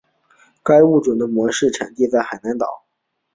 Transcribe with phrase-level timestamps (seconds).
[0.63, 2.85] 该物种的模式产地在海南岛。